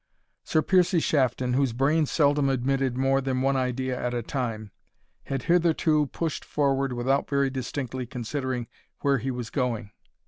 [0.43, 4.71] Sir Piercie Shafton, whose brain seldom admitted more than one idea at a time,
[5.25, 8.65] had hitherto pushed forward without very distinctly considering
[9.01, 9.91] where he was going.